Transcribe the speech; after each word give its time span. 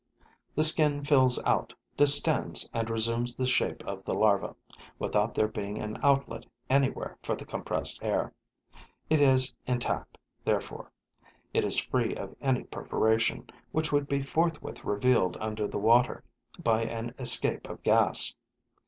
The 0.55 0.63
skin 0.63 1.05
fills 1.05 1.37
out, 1.43 1.75
distends 1.95 2.67
and 2.73 2.89
resumes 2.89 3.35
the 3.35 3.45
shape 3.45 3.83
of 3.85 4.03
the 4.03 4.15
larva, 4.15 4.55
without 4.97 5.35
there 5.35 5.47
being 5.47 5.77
an 5.77 5.99
outlet 6.01 6.43
anywhere 6.71 7.19
for 7.21 7.35
the 7.35 7.45
compressed 7.45 8.01
air. 8.03 8.33
It 9.11 9.21
is 9.21 9.53
intact, 9.67 10.17
therefore; 10.43 10.91
it 11.53 11.63
is 11.63 11.77
free 11.77 12.15
of 12.15 12.35
any 12.41 12.63
perforation, 12.63 13.47
which 13.71 13.91
would 13.91 14.07
be 14.09 14.23
forthwith 14.23 14.83
revealed 14.83 15.37
under 15.39 15.67
the 15.67 15.77
water 15.77 16.23
by 16.57 16.81
an 16.81 17.13
escape 17.19 17.69
of 17.69 17.83
gas. 17.83 18.33